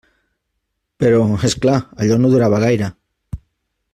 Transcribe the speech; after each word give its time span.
Però, 1.03 1.19
és 1.49 1.55
clar, 1.67 1.77
allò 2.05 2.19
no 2.23 2.33
durava 2.37 2.65
gaire. 2.67 2.89